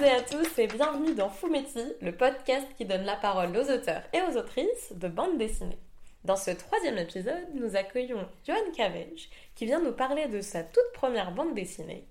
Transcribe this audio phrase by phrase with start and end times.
[0.00, 3.70] toutes et à tous et bienvenue dans Fumetti, le podcast qui donne la parole aux
[3.70, 5.78] auteurs et aux autrices de bandes dessinées.
[6.24, 10.90] Dans ce troisième épisode, nous accueillons Johan Cavage qui vient nous parler de sa toute
[10.94, 12.06] première bande dessinée,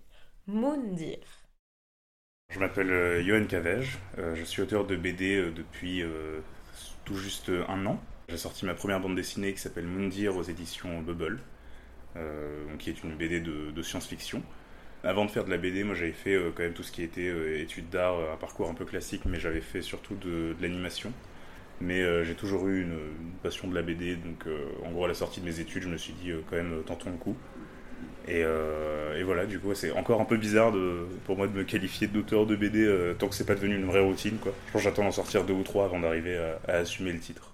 [0.45, 1.17] Moondir.
[2.51, 6.03] Je m'appelle euh, Johan Cavage, euh, je suis auteur de BD euh, depuis
[7.05, 7.99] tout juste un an.
[8.27, 11.39] J'ai sorti ma première bande dessinée qui s'appelle Moondir aux éditions Bubble,
[12.77, 14.43] qui est une BD de science-fiction.
[15.03, 17.03] Avant de faire de la BD, moi j'avais fait euh, quand même tout ce qui
[17.03, 20.55] était euh, études d'art, euh, un parcours un peu classique, mais j'avais fait surtout de,
[20.61, 21.13] l'animation.
[21.81, 22.97] Mais j'ai toujours eu une,
[23.41, 24.43] passion de la BD, donc
[24.85, 27.09] en gros à la sortie de mes études, je me suis dit quand même tentons
[27.09, 27.37] le coup.
[28.27, 28.43] Et,
[29.23, 32.45] voilà, du coup, c'est encore un peu bizarre de, pour moi de me qualifier d'auteur
[32.45, 32.85] de BD
[33.17, 34.39] tant que c'est pas devenu une vraie routine.
[34.39, 34.51] Quoi.
[34.67, 37.53] Je pense que j'attends d'en sortir deux ou trois avant d'arriver à assumer le titre.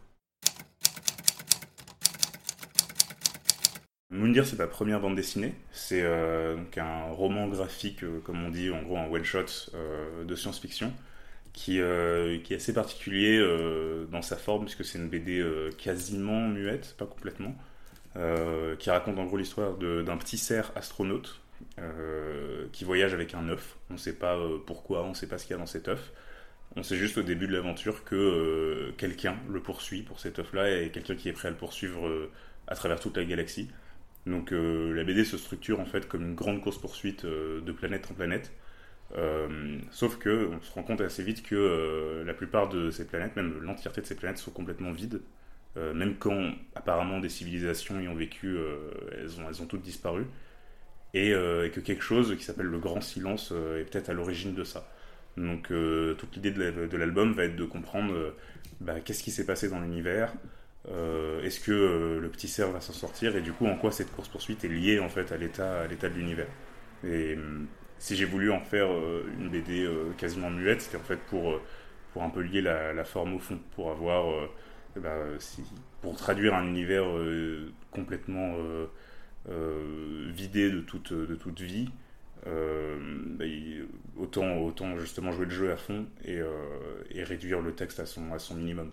[4.16, 5.54] Moondir, c'est ma première bande dessinée.
[5.71, 10.35] C'est euh, un roman graphique, euh, comme on dit, en gros un one-shot euh, de
[10.35, 10.94] science-fiction,
[11.54, 11.80] qui,
[12.44, 13.40] qui, est assez particulier
[14.12, 15.41] dans sa forme, puisque c'est une BD
[15.77, 17.55] quasiment muette, pas complètement,
[18.77, 21.40] qui raconte en gros l'histoire d'un petit cerf astronaute
[22.74, 23.77] qui voyage avec un œuf.
[23.90, 25.88] On ne sait pas pourquoi, on ne sait pas ce qu'il y a dans cet
[25.88, 26.12] œuf.
[26.76, 30.90] On sait juste au début de l'aventure que quelqu'un le poursuit pour cet œuf-là et
[30.90, 32.29] quelqu'un qui est prêt à le poursuivre
[32.68, 33.70] à travers toute la galaxie.
[34.26, 38.09] Donc euh, la BD se structure en fait comme une grande course-poursuite euh, de planète
[38.09, 38.51] en planète.
[39.15, 43.35] Euh, sauf que on se rend compte assez vite que la plupart de ces planètes,
[43.35, 45.21] même l'entièreté de ces planètes, sont complètement vides.
[45.76, 48.57] même quand apparemment des civilisations y ont vécu,
[49.12, 50.26] elles, ont, toutes disparu.
[51.13, 54.89] Et, que quelque chose qui s'appelle le grand silence est peut-être à l'origine de ça.
[55.37, 55.71] Donc
[56.17, 58.34] toute l'idée de l'album va être de comprendre
[58.82, 60.34] bah, qu'est-ce qui s'est passé dans l'univers,
[60.91, 63.91] euh, est-ce que euh, le petit cerf va s'en sortir et du coup en quoi
[63.91, 66.47] cette course poursuite est liée en fait à l'état à l'état de l'univers?
[67.03, 71.19] Et hum, si j'ai voulu en faire euh, une BD quasiment muette c'était en fait
[71.28, 71.59] pour
[72.13, 74.25] pour un peu lier la, forme au fond pour avoir
[74.95, 75.16] bah,
[76.01, 77.06] pour traduire un univers
[77.91, 78.56] complètement
[79.47, 81.90] vidé de toute de toute vie
[82.45, 83.45] bah,
[84.18, 86.40] autant autant justement jouer le jeu à fond et,
[87.12, 88.91] et réduire le texte à son à son minimum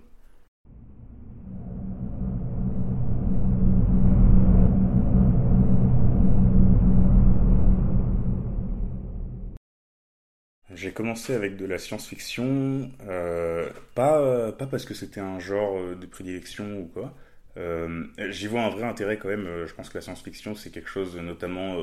[10.82, 15.94] J'ai commencé avec de la science-fiction, euh, pas, pas parce que c'était un genre euh,
[15.94, 17.14] de prédilection ou quoi.
[17.56, 19.64] Euh, j'y vois un vrai intérêt quand même.
[19.64, 21.76] Je pense que la science-fiction, c'est quelque chose, notamment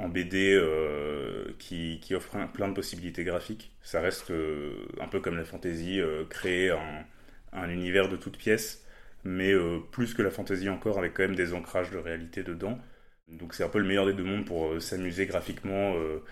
[0.00, 0.60] en BD,
[1.60, 3.70] qui, qui, offre plein de possibilités graphiques.
[3.82, 4.32] Ça reste
[5.00, 7.04] un peu comme la fantasy, créer un,
[7.52, 8.84] un, univers de toutes pièces,
[9.22, 9.52] mais
[9.92, 12.76] plus que la fantasy encore, avec quand même des ancrages de réalité dedans.
[13.28, 16.22] Donc c'est un peu le meilleur des deux mondes pour s'amuser graphiquement euh,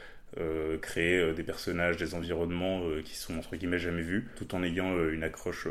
[0.85, 4.63] créer euh, des personnages, des environnements euh, qui sont entre guillemets jamais vus, tout en
[4.63, 5.67] ayant une accroche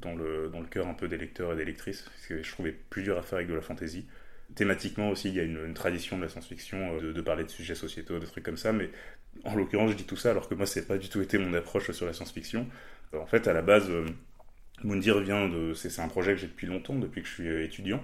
[0.00, 2.50] dans, le, dans le cœur un peu des lecteurs et des lectrices, ce que je
[2.50, 4.06] trouvais plus dur à faire avec de la fantasy.
[4.54, 8.18] Thématiquement aussi, il y a une, tradition de la science-fiction de, parler de sujets sociétaux,
[8.18, 8.90] de trucs comme ça, mais
[9.44, 11.52] en l'occurrence, je dis tout ça alors que moi, c'est pas du tout été mon
[11.54, 12.66] approche sur la science-fiction.
[13.12, 13.90] En fait, à la base,
[14.84, 15.74] Moundir vient de.
[15.74, 18.02] C'est un projet que j'ai depuis longtemps, depuis que je suis étudiant.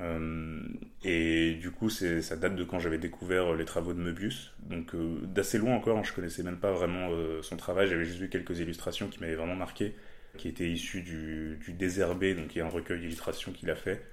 [0.00, 0.60] Euh,
[1.02, 4.52] et du coup, ça date de quand j'avais découvert les travaux de Möbius.
[4.62, 7.88] Donc euh, d'assez loin encore, hein, je connaissais même pas vraiment euh, son travail.
[7.88, 9.94] J'avais juste vu quelques illustrations qui m'avaient vraiment marqué,
[10.36, 14.04] qui étaient issues du, du Désherbé, donc qui est un recueil d'illustrations qu'il a fait,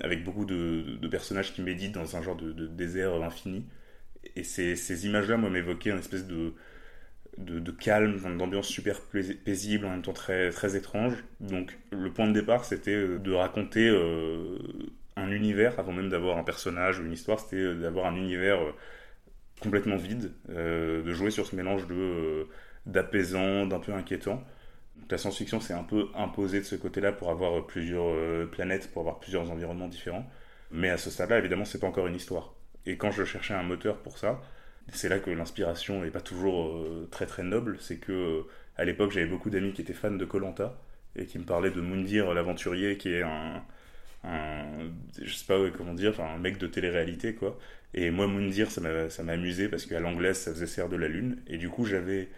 [0.00, 3.66] avec beaucoup de, personnages qui méditent dans un genre de, désert infini.
[4.36, 6.54] Et ces, ces images-là, moi, m'évoquaient une espèce de,
[7.38, 9.00] de, calme, d'ambiance super
[9.44, 11.14] paisible, en même temps très, très étrange.
[11.40, 13.90] Donc le point de départ, c'était de raconter
[15.22, 18.72] un univers, avant même d'avoir un personnage ou une histoire, c'était d'avoir un univers euh,
[19.60, 22.44] complètement vide, euh, de jouer sur ce mélange de euh,
[22.86, 24.42] d'apaisant, d'un peu inquiétant.
[25.10, 29.20] la science-fiction s'est un peu imposée de ce côté-là pour avoir plusieurs planètes, pour avoir
[29.20, 30.28] plusieurs environnements différents.
[30.72, 32.54] Mais à ce stade-là, évidemment, c'est pas encore une histoire.
[32.86, 34.40] Et quand je cherchais un moteur pour ça,
[34.92, 37.76] c'est là que l'inspiration n'est pas toujours très très noble.
[37.80, 38.44] C'est que
[38.76, 40.76] à l'époque, j'avais beaucoup d'amis qui étaient fans de Colanta
[41.14, 43.62] et qui me parlaient de Moundir l'aventurier, qui est un,
[44.24, 44.64] un,
[45.20, 47.58] je sais pas comment dire, enfin un mec de télé-réalité quoi.
[47.94, 51.38] Et moi Moundir ça m'a amusé parce qu'à l'anglaise ça faisait cerf de la lune
[51.46, 52.28] et du coup j'avais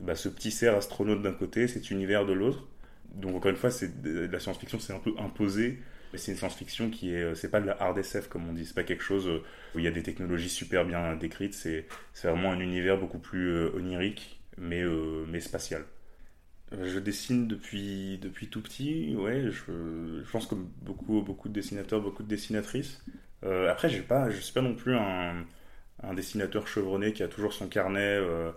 [0.00, 2.68] bah, ce petit cerf astronaute d'un côté, cet univers de l'autre.
[3.14, 5.78] Donc encore une fois c'est la science-fiction c'est un peu imposé
[6.12, 8.66] mais c'est une science-fiction qui est c'est pas de la hard SF comme on dit,
[8.66, 9.28] c'est pas quelque chose
[9.74, 11.86] où il y a des technologies super bien décrites, c'est
[12.24, 15.84] vraiment un univers beaucoup plus euh, onirique mais euh, mais spatial.
[16.72, 22.24] Je dessine depuis, depuis tout petit, ouais, je, pense comme beaucoup, beaucoup de dessinateurs, beaucoup
[22.24, 23.04] de dessinatrices.
[23.44, 25.44] Euh, après, j'ai pas, je suis pas non plus un,
[26.14, 28.52] dessinateur chevronné qui a toujours son carnet euh,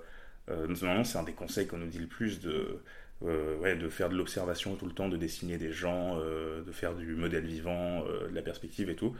[0.47, 2.81] normalement, c'est un des conseils qu'on nous dit le plus de,
[3.21, 7.13] ouais, de faire de l'observation tout le temps, de dessiner des gens, de faire du
[7.13, 9.15] modèle vivant, de la perspective et tout.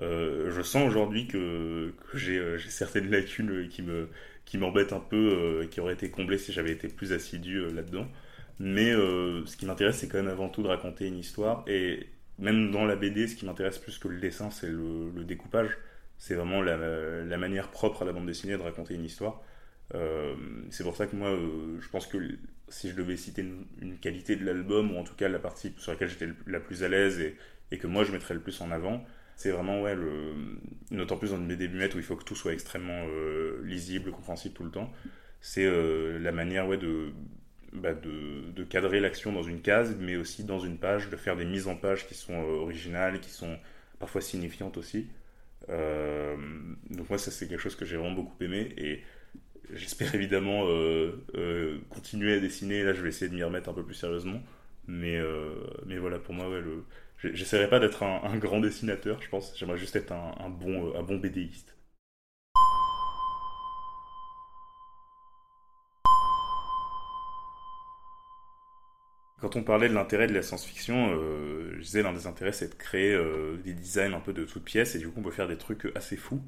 [0.00, 4.08] je sens aujourd'hui que, que j'ai certaines lacunes qui me
[4.44, 8.06] qui m'embêtent un peu, qui auraient été comblées si j'avais été plus assidu là-dedans.
[8.60, 11.64] Mais ce qui m'intéresse, c'est quand même avant tout de raconter une histoire.
[11.68, 12.08] Et
[12.38, 15.76] même dans la BD, ce qui m'intéresse plus que le dessin, c'est le, découpage.
[16.18, 19.42] C'est vraiment la, manière propre à la bande dessinée de raconter une histoire.
[19.94, 20.34] Euh,
[20.70, 22.18] c'est pour ça que moi, euh, je pense que
[22.68, 25.92] si je devais citer une, qualité de l'album, ou en tout cas la partie sur
[25.92, 29.04] laquelle j'étais la plus à l'aise et, que moi je mettrais le plus en avant,
[29.36, 30.34] c'est vraiment, ouais, le,
[30.90, 34.54] d'autant plus dans BD bumette où il faut que tout soit extrêmement euh, lisible, compréhensible
[34.54, 34.92] tout le temps.
[35.40, 35.70] C'est
[36.18, 37.12] la manière ouais, de,
[37.72, 41.44] bah, de, cadrer l'action dans une case, mais aussi dans une page, de faire des
[41.44, 43.58] mises en page qui sont euh, originales, qui sont
[43.98, 45.08] parfois signifiantes aussi.
[45.68, 46.36] Euh,
[46.90, 49.02] donc moi, ça c'est quelque chose que j'ai vraiment beaucoup aimé et
[49.74, 52.82] j'espère évidemment euh, continuer à dessiner.
[52.82, 54.40] Là, je vais essayer de m'y remettre un peu plus sérieusement.
[54.86, 55.20] Mais,
[55.84, 56.84] mais voilà, pour moi, le...
[57.22, 59.54] j'essaierai pas d'être un, grand dessinateur, je pense.
[59.58, 61.77] J'aimerais juste être un, un bon, un bon BDiste.
[69.40, 72.70] Quand on parlait de l'intérêt de la science-fiction, euh, je disais l'un des intérêts c'est
[72.70, 75.30] de créer euh, des designs un peu de toutes pièces et du coup on peut
[75.30, 76.42] faire des trucs assez fous.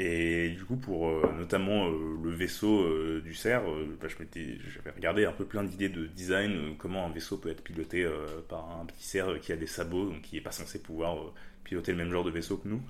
[0.00, 2.84] Et du coup pour euh, notamment le vaisseau
[3.20, 3.62] du cerf,
[4.00, 8.08] bah, j'avais regardé un peu plein d'idées de design, comment un vaisseau peut être piloté
[8.48, 11.92] par un petit cerf qui a des sabots, donc qui n'est pas censé pouvoir piloter
[11.92, 12.82] le même genre de vaisseau que nous.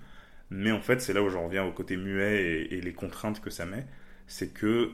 [0.49, 3.43] Mais en fait c'est là où j'en reviens au côté muet et, et, les contraintes
[3.43, 3.85] que ça met,
[4.27, 4.93] c'est que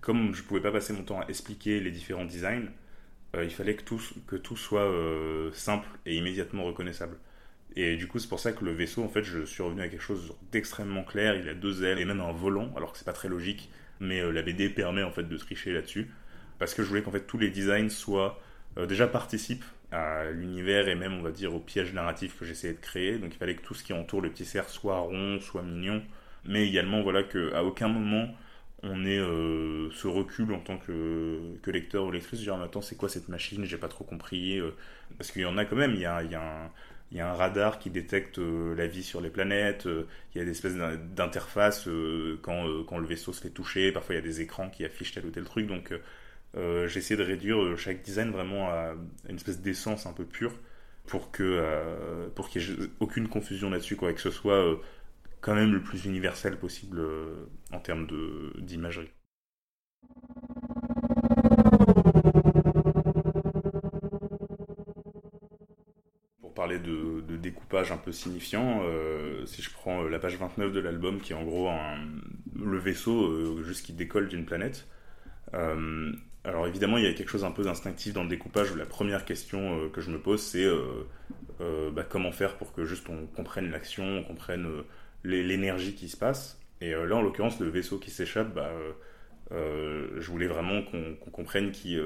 [0.00, 2.66] comme je pouvais pas passer mon temps à expliquer les différents designs,
[3.34, 7.16] il fallait que tout, que tout soit euh, simple et immédiatement reconnaissable.
[7.74, 9.88] Et du coup, c'est pour ça que le vaisseau, en fait, je suis revenu à
[9.88, 11.36] quelque chose d'extrêmement clair.
[11.36, 13.70] Il a deux ailes et même un volant, alors que c'est pas très logique.
[14.00, 16.10] Mais euh, la BD permet en fait de tricher là-dessus.
[16.58, 18.38] Parce que je voulais qu'en fait tous les designs soient
[18.88, 22.80] déjà participent à l'univers et même on va dire au piège narratif que j'essayais de
[22.80, 23.18] créer.
[23.18, 26.02] Donc il fallait que tout ce qui entoure le petit cerf soit rond, soit mignon.
[26.44, 28.28] Mais également voilà qu'à aucun moment
[28.82, 32.96] on est euh, ce recul en tant que, que lecteur ou lectrice, genre attends c'est
[32.96, 34.70] quoi cette machine, j'ai pas trop compris, euh,
[35.16, 36.22] parce qu'il y en a quand même, il y a, a
[37.12, 40.44] y a, un radar qui détecte euh, la vie sur les planètes, il y a
[40.44, 41.88] des espèces d'interfaces
[42.42, 45.12] quand, quand le vaisseau se fait toucher, parfois il y a des écrans qui affichent
[45.12, 45.92] tel ou tel truc, donc
[46.54, 48.94] j'ai essayé de réduire chaque design vraiment à
[49.28, 50.52] une espèce d'essence un peu pure
[51.06, 54.80] pour que pour qu'il n'y ait aucune confusion là-dessus, quoi, et que ce soit
[55.42, 58.06] quand même le plus universel possible euh, en termes
[58.58, 59.10] d'imagerie.
[66.40, 70.72] Pour parler de, découpage un peu signifiant, euh, si je prends euh, la page 29
[70.72, 71.68] de l'album, qui est en gros
[72.54, 74.86] le vaisseau juste qui décolle d'une planète,
[76.44, 78.74] alors évidemment, il y a quelque chose un peu d'instinctif dans le découpage.
[78.76, 80.68] La première question que je me pose, c'est
[81.58, 84.84] bah, comment faire pour que juste on comprenne l'action, on comprenne
[85.24, 86.58] l'énergie qui se passe.
[86.80, 88.92] Et euh, là, en l'occurrence, le vaisseau qui s'échappe, bah, euh,
[89.52, 91.98] euh, je voulais vraiment qu'on comprenne qui,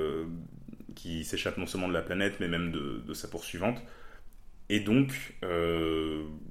[0.94, 3.82] qui s'échappe non seulement de la planète, mais même de, sa poursuivante.
[4.68, 5.37] Et donc,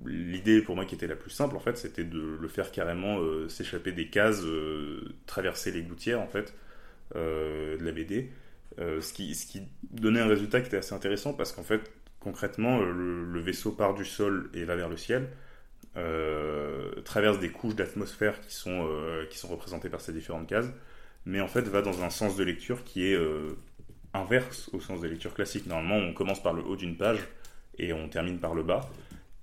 [0.05, 3.19] l'idée pour moi qui était la plus simple, en fait, c'était de le faire carrément
[3.49, 4.43] s'échapper des cases,
[5.25, 6.53] traverser les gouttières, en fait,
[7.13, 8.31] de la BD.
[8.77, 11.91] ce, qui, ce qui donnait un résultat qui était assez intéressant parce qu'en fait,
[12.21, 15.27] concrètement, le, vaisseau part du sol et va vers le ciel.
[15.97, 20.69] Euh, traverse des couches d'atmosphère qui, sont euh, qui sont représentées par ces différentes cases,
[21.25, 23.55] mais en fait va dans un sens de lecture qui est euh,
[24.13, 25.67] inverse au sens de lecture classique.
[25.67, 27.19] Normalement, on commence par le haut d'une page
[27.77, 28.89] et on termine par le bas.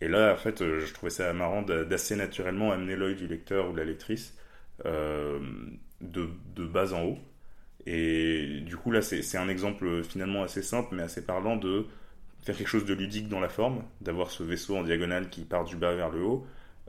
[0.02, 3.72] Et là, en fait, je trouvais ça marrant d'assez naturellement amener l'œil du lecteur ou
[3.72, 4.36] de la lectrice
[4.84, 5.40] de,
[6.00, 7.18] de, bas en haut.
[7.86, 11.86] Et du coup, là, c'est un exemple finalement assez simple, mais assez parlant de
[12.42, 15.64] faire quelque chose de ludique dans la forme, d'avoir ce vaisseau en diagonale qui part
[15.64, 16.46] du bas vers le haut,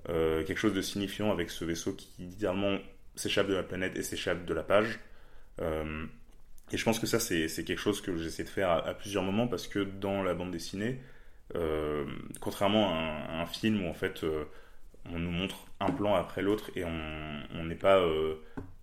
[0.10, 2.78] euh, quelque chose de signifiant avec ce vaisseau qui littéralement
[3.16, 5.00] s'échappe de la planète et s'échappe de la page.
[5.62, 6.06] Euh,
[6.72, 9.48] et je pense que ça, c'est quelque chose que j'essaie de faire à, plusieurs moments
[9.48, 11.00] parce que dans la bande dessinée,
[11.56, 12.06] euh,
[12.40, 14.26] contrairement à un, film où en fait
[15.12, 18.04] on nous montre un plan après l'autre et on n'est pas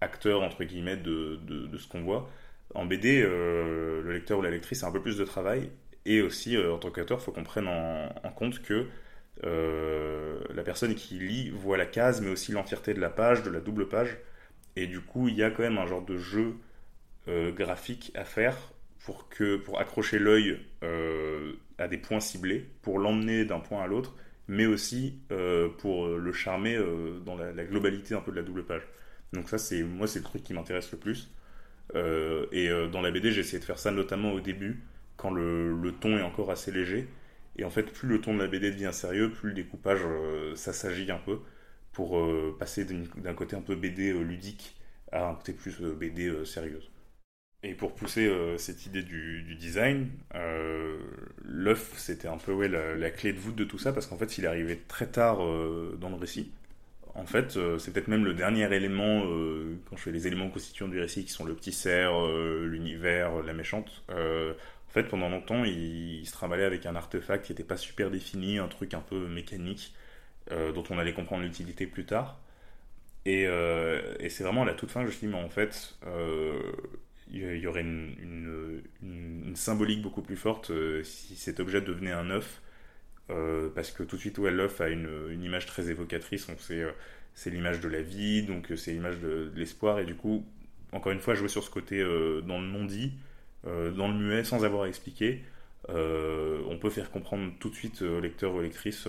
[0.00, 1.41] acteur entre guillemets de,
[1.77, 2.31] ce qu'on voit,
[2.77, 5.71] en BD, le lecteur ou la lectrice a un peu plus de travail
[6.07, 8.87] et aussi, euh, en tant qu'auteur, il faut qu'on prenne en, compte que
[9.45, 13.50] euh, la personne qui lit voit la case, mais aussi l'entièreté de la page, de
[13.50, 14.19] la double page.
[14.76, 16.54] Et du coup, il y a quand même un genre de jeu
[17.28, 18.57] euh, graphique à faire
[19.04, 20.59] pour, que, pour accrocher l'œil
[21.78, 24.14] à des points ciblés, pour l'emmener d'un point à l'autre,
[24.49, 25.19] mais aussi
[25.78, 26.78] pour le charmer
[27.25, 28.83] dans la, globalité un peu de la double page.
[29.33, 31.30] Donc ça, c'est moi, c'est le truc qui m'intéresse le plus.
[31.95, 34.83] et dans la BD, j'ai essayé de faire ça notamment au début,
[35.21, 37.09] quand le, ton est encore assez léger.
[37.57, 40.00] Et en fait, plus le ton de la BD devient sérieux, plus le découpage,
[40.55, 41.41] ça s'agit un peu
[41.93, 42.19] pour
[42.59, 44.77] passer d'un côté un peu BD ludique
[45.12, 46.91] à un côté plus BD sérieuse.
[47.62, 50.99] Et pour pousser euh, cette idée du, design, euh,
[51.45, 54.39] l'œuf, c'était un peu ouais, la, clé de voûte de tout ça, parce qu'en fait,
[54.39, 56.50] il est arrivé très tard euh, dans le récit.
[57.15, 59.23] En fait, c'est peut-être même le dernier élément,
[59.85, 62.12] quand je fais les éléments constituants du récit, qui sont le petit cerf,
[62.62, 64.05] l'univers, la méchante.
[64.90, 68.59] En fait, pendant longtemps, il, se travaillait avec un artefact qui n'était pas super défini,
[68.59, 69.94] un truc un peu mécanique,
[70.50, 72.40] dont on allait comprendre l'utilité plus tard.
[73.25, 75.97] Et, et c'est vraiment à la toute fin que je dit, mais en fait,
[77.32, 78.82] il y aurait une,
[79.54, 82.61] symbolique beaucoup plus forte euh, si cet objet devenait un œuf.
[83.30, 86.49] Euh, parce que tout de suite, ouais, l'œuf a une, image très évocatrice.
[86.59, 86.92] C'est euh,
[87.47, 90.00] l'image de la vie, donc c'est l'image de, l'espoir.
[90.00, 90.44] Et du coup,
[90.92, 93.12] encore une fois, jouer sur ce côté dans le non-dit,
[93.64, 95.45] dans le muet, sans avoir à expliquer.
[95.88, 99.07] on peut faire comprendre tout de suite au lecteur ou lectrice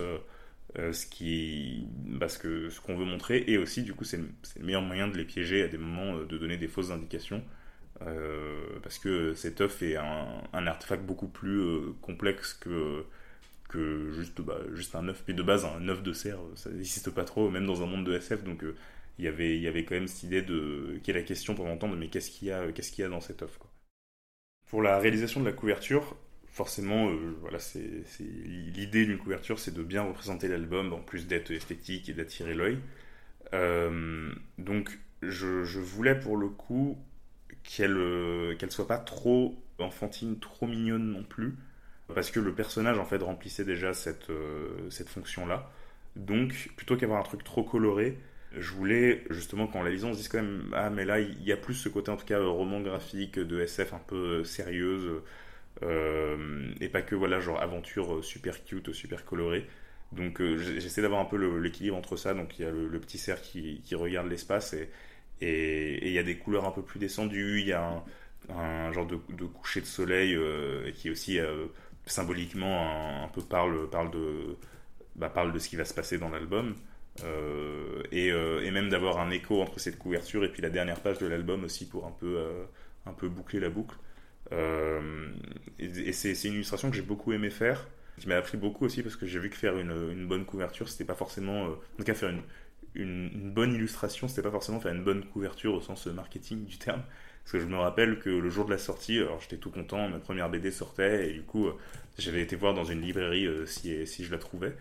[0.76, 1.86] ce qui
[2.18, 4.28] parce que ce qu'on veut montrer et aussi du coup c'est le,
[4.58, 7.42] le, meilleur moyen de les piéger à des moments de donner des fausses indications
[8.06, 13.04] euh, parce que cet œuf est un, artefact beaucoup plus euh, complexe que,
[13.68, 15.22] que juste, bah, juste un œuf.
[15.28, 18.04] Mais de base, un œuf de cerf, ça n'existe pas trop, même dans un monde
[18.06, 18.44] de SF.
[18.44, 18.76] Donc euh,
[19.18, 20.98] il y avait, il y avait quand même cette idée de.
[21.02, 23.10] qui est la question pour m'entendre, mais qu'est-ce qu'il y, a, qu'est-ce qu'il y a
[23.10, 23.71] dans cet œuf quoi.
[24.72, 27.12] Pour la réalisation de la couverture, forcément,
[27.42, 27.84] voilà, c'est,
[28.46, 32.78] l'idée d'une couverture, c'est de bien représenter l'album, en plus d'être esthétique et d'attirer l'œil.
[34.56, 36.96] donc, je, voulais pour le coup
[37.64, 41.54] qu'elle euh, qu'elle soit pas trop enfantine, trop mignonne non plus,
[42.14, 45.70] parce que le personnage en fait remplissait déjà cette, euh, cette fonction-là.
[46.16, 48.18] Donc, plutôt qu'avoir un truc trop coloré,
[48.58, 51.42] je voulais justement qu'en la lisant, on se dise quand même ah mais là il
[51.42, 54.44] y a plus ce côté en tout cas roman graphique de SF un peu euh,
[54.44, 55.22] sérieuse
[56.80, 59.66] et pas que voilà genre aventure super cute, super colorée.
[60.12, 62.34] Donc j'essaie d'avoir un peu l'équilibre entre ça.
[62.34, 64.74] Donc il y a le, petit cerf qui, regarde l'espace
[65.40, 68.04] et, il y a des couleurs un peu plus descendues, il y a
[68.48, 69.16] un, genre de,
[69.46, 71.66] coucher de soleil euh, qui aussi euh,
[72.06, 74.56] symboliquement un, peu parle, de,
[75.16, 76.74] bah, parle de ce qui va se passer dans l'album.
[77.24, 81.18] Euh, et, et, même d'avoir un écho entre cette couverture et puis la dernière page
[81.18, 82.38] de l'album aussi pour un peu,
[83.04, 83.96] un peu boucler la boucle.
[84.50, 87.86] et, c'est une illustration que j'ai beaucoup aimé faire,
[88.18, 91.04] qui m'a appris beaucoup aussi parce que j'ai vu que faire une, bonne couverture, c'était
[91.04, 91.64] pas forcément.
[91.64, 92.42] en tout cas, faire une,
[92.94, 97.02] une, bonne illustration, c'était pas forcément faire une bonne couverture au sens marketing du terme.
[97.42, 100.08] Parce que je me rappelle que le jour de la sortie, alors j'étais tout content,
[100.08, 101.68] ma première BD sortait, et du coup,
[102.18, 104.76] j'avais été voir dans une librairie euh, si, si je la trouvais.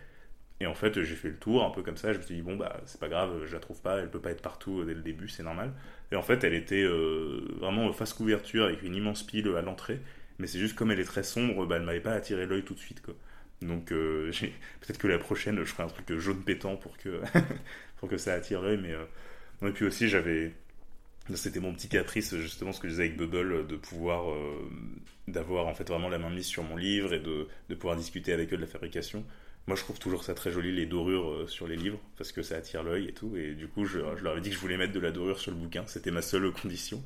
[0.61, 2.13] Et en fait, j'ai fait le tour un peu comme ça.
[2.13, 4.19] Je me suis dit, bon, bah, c'est pas grave, je la trouve pas, elle peut
[4.19, 5.73] pas être partout dès le début, c'est normal.
[6.11, 9.99] Et en fait, elle était euh, vraiment face couverture avec une immense pile à l'entrée.
[10.37, 12.75] Mais c'est juste comme elle est très sombre, bah, elle m'avait pas attiré l'œil tout
[12.75, 13.15] de suite, quoi.
[13.63, 14.31] Donc, euh,
[14.81, 17.21] peut-être que la prochaine, je ferai un truc jaune pétant pour que
[17.97, 18.77] pour que ça attire l'œil.
[18.77, 19.67] Mais euh...
[19.67, 20.53] et puis aussi, j'avais
[21.35, 24.69] c'était mon petit caprice justement ce que je disais avec Bubble de pouvoir euh,
[25.27, 28.33] d'avoir en fait vraiment la main mise sur mon livre et de, de, pouvoir discuter
[28.33, 29.23] avec eux de la fabrication
[29.67, 32.41] moi je trouve toujours ça très joli les dorures euh, sur les livres parce que
[32.41, 34.77] ça attire l'œil et tout et du coup je, leur avais dit que je voulais
[34.77, 37.03] mettre de la dorure sur le bouquin c'était ma seule condition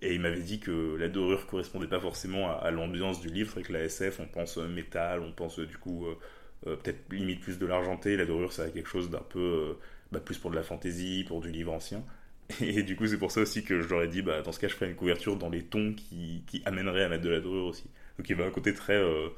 [0.00, 3.68] et ils m'avaient dit que la dorure correspondait pas forcément à, l'ambiance du livre avec
[3.68, 8.16] la SF on pense métal on pense du coup euh, peut-être limite plus de l'argenté
[8.16, 9.76] la dorure ça a quelque chose d'un peu
[10.12, 12.04] bah, plus pour de la fantaisie, pour du livre ancien.
[12.60, 14.60] Et du coup, c'est pour ça aussi que je leur ai dit, bah, dans ce
[14.60, 17.40] cas, je ferai une couverture dans les tons qui, qui amèneraient à mettre de la
[17.40, 17.84] dorure aussi.
[18.16, 19.28] Donc il y avait un côté très, euh,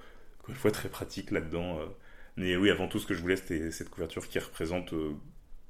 [0.48, 1.80] une fois, très pratique là-dedans.
[2.40, 2.44] Euh.
[2.44, 5.14] Mais oui, avant tout, ce que je voulais, c'était cette couverture qui représente euh,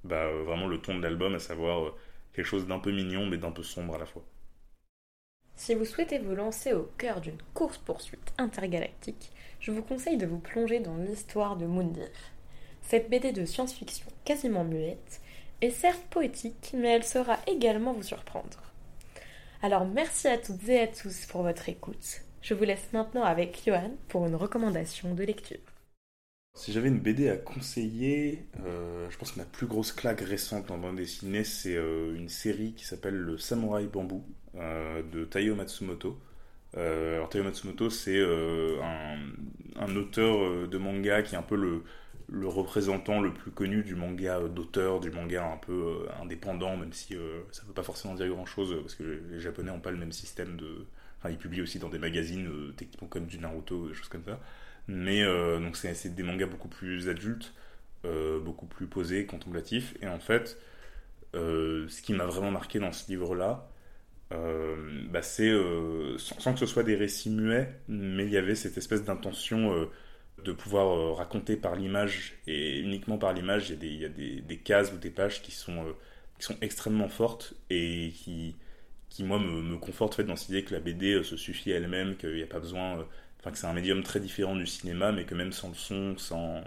[0.05, 1.95] bah, vraiment le ton de l'album, à savoir
[2.33, 4.25] quelque chose d'un peu mignon, mais d'un peu sombre à la fois.
[5.57, 10.39] Si vous souhaitez vous lancer au cœur d'une course-poursuite intergalactique, je vous conseille de vous
[10.39, 12.09] plonger dans l'histoire de Moondir.
[12.81, 15.21] Cette BD de science-fiction quasiment muette
[15.61, 18.63] est certes poétique, mais elle saura également vous surprendre.
[19.63, 22.23] Alors merci à toutes et à tous pour votre écoute.
[22.41, 25.59] Je vous laisse maintenant avec Johan pour une recommandation de lecture.
[26.55, 30.71] Si j'avais une BD à conseiller, euh, je pense que ma plus grosse claque récente
[30.71, 34.25] en bande dessinée, c'est euh, une série qui s'appelle Le Samouraï Bambou
[34.57, 36.19] euh, de Taiyo Matsumoto.
[36.77, 41.83] alors Taiyo Matsumoto, c'est un, auteur de manga qui est un peu le,
[42.29, 47.15] le représentant le plus connu du manga d'auteur, du manga un peu indépendant, même si
[47.53, 50.13] ça ne veut pas forcément dire grand-chose, parce que les Japonais n'ont pas le même
[50.13, 50.87] système de...
[51.19, 54.39] Enfin, ils publient aussi dans des magazines, techniquement comme du Naruto, des choses comme ça.
[54.91, 57.55] Mais donc c'est des mangas beaucoup plus adultes,
[58.05, 59.95] beaucoup plus posés, contemplatifs.
[60.03, 60.59] Et en fait,
[61.35, 63.69] ce qui m'a vraiment marqué dans ce livre-là,
[64.31, 65.53] bah c'est
[66.19, 69.89] sans, que ce soit des récits muets, mais il y avait cette espèce d'intention
[70.45, 73.71] de pouvoir raconter par l'image et uniquement par l'image.
[73.71, 75.85] Il y a, des, des, cases ou des pages qui sont,
[76.39, 78.57] qui sont extrêmement fortes et qui,
[79.09, 82.17] qui moi me, me confortent fait, dans cette idée que la BD se suffit elle-même,
[82.17, 83.07] qu'il n'y a pas besoin
[83.41, 86.17] enfin que c'est un médium très différent du cinéma, mais que même sans le son,
[86.19, 86.59] sans,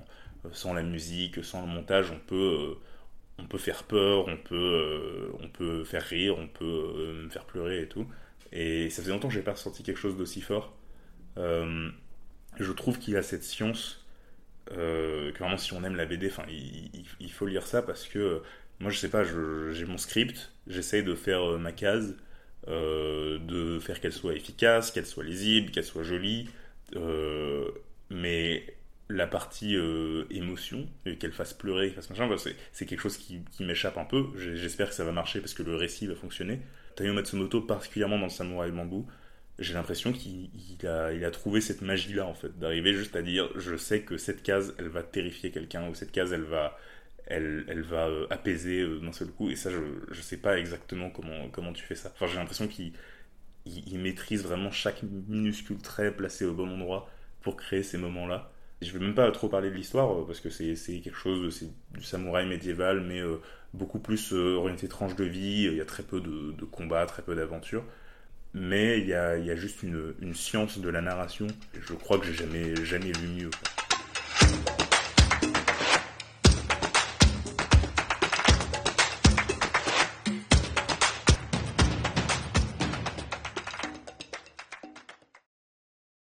[0.45, 2.75] euh, sans la musique, sans le montage, on peut, euh,
[3.37, 7.45] on peut faire peur, on peut, euh, on peut faire rire, on peut me faire
[7.45, 8.07] pleurer et tout.
[8.51, 10.75] Et ça faisait longtemps que j'ai pas ressenti quelque chose d'aussi fort.
[11.37, 13.99] je trouve qu'il a cette science
[14.67, 16.89] que vraiment si on aime la BD, enfin il,
[17.19, 18.41] il, faut lire ça parce que
[18.79, 22.15] moi je sais pas, j'ai mon script, j'essaye de faire ma case.
[22.67, 26.47] de faire qu'elle soit efficace, qu'elle soit lisible, qu'elle soit jolie,
[26.95, 27.69] euh,
[28.09, 28.65] mais
[29.09, 30.87] la partie euh, émotion,
[31.19, 32.35] qu'elle fasse pleurer, qu'elle fasse machin, bah,
[32.71, 34.27] c'est quelque chose qui, m'échappe un peu.
[34.37, 36.61] J'espère que ça va marcher parce que le récit va fonctionner.
[36.95, 39.07] Tayo Matsumoto, particulièrement dans le Samouraï Bambou,
[39.59, 40.49] j'ai l'impression qu'il
[40.87, 44.17] a, il a trouvé cette magie-là, en fait, d'arriver juste à dire je sais que
[44.17, 46.77] cette case, elle va terrifier quelqu'un, ou cette case, elle va,
[47.27, 49.49] elle, elle va euh, apaiser d'un seul coup.
[49.49, 49.77] Et ça, je,
[50.11, 52.11] je sais pas exactement comment, comment tu fais ça.
[52.15, 52.93] Enfin, j'ai l'impression qu'il
[53.65, 57.09] il, maîtrise vraiment chaque minuscule trait placé au bon endroit
[57.41, 58.51] pour créer ces moments-là.
[58.81, 61.55] Je ne vais même pas trop parler de l'histoire euh, parce que c'est quelque chose,
[61.57, 63.37] c'est du samouraï médiéval, mais euh,
[63.73, 65.69] beaucoup plus euh, orienté tranche de vie.
[65.71, 67.85] Il y a très peu de, combats, très peu d'aventures.
[68.53, 71.47] Mais il y a, juste une, science de la narration.
[71.81, 73.49] je crois que j'ai jamais, jamais lu mieux.